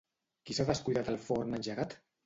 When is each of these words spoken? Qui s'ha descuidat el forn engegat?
Qui 0.49 0.57
s'ha 0.59 0.65
descuidat 0.71 1.15
el 1.15 1.21
forn 1.29 1.57
engegat? 1.63 1.99